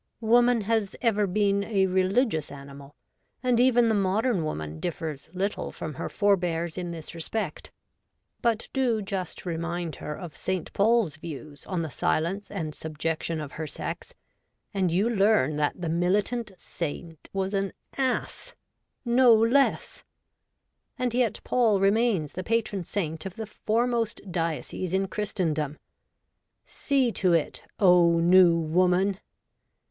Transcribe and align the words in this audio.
Woman 0.23 0.61
has 0.61 0.95
ever 1.03 1.27
been 1.27 1.63
a 1.63 1.85
religious 1.85 2.51
animal, 2.51 2.95
and 3.43 3.59
even 3.59 3.87
the 3.87 3.93
modern 3.93 4.43
woman 4.43 4.79
differs 4.79 5.29
little 5.35 5.71
from 5.71 5.93
her 5.93 6.09
forbears 6.09 6.75
in 6.75 6.89
this 6.89 7.13
respect; 7.13 7.69
but 8.41 8.67
do 8.73 9.03
just 9.03 9.45
remind 9.45 9.97
her 9.97 10.15
of 10.15 10.35
St. 10.35 10.73
Paul's 10.73 11.17
views 11.17 11.67
on 11.67 11.83
the 11.83 11.91
silence 11.91 12.49
and 12.49 12.73
subjection 12.73 13.39
of 13.39 13.51
her 13.51 13.67
sex, 13.67 14.15
and 14.73 14.91
you 14.91 15.07
learn 15.07 15.57
that 15.57 15.79
the 15.79 15.87
militant 15.87 16.51
saint 16.57 17.29
was 17.31 17.53
an 17.53 17.71
ass— 17.95 18.55
no 19.05 19.31
less! 19.35 20.03
And 20.97 21.13
yet 21.13 21.39
Paul 21.43 21.79
remains 21.79 22.33
the 22.33 22.43
patron 22.43 22.83
saint 22.83 23.27
of 23.27 23.35
the 23.35 23.45
fore 23.45 23.85
most 23.85 24.19
diocese 24.31 24.93
in 24.95 25.07
Christendom. 25.09 25.77
See 26.65 27.11
to 27.11 27.33
it, 27.33 27.63
O 27.79 28.19
New 28.19 28.57
Woman 28.57 29.19